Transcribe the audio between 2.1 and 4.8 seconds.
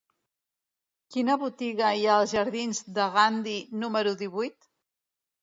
als jardins de Gandhi número divuit?